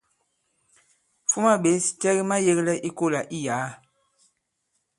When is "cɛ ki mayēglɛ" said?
2.01-2.73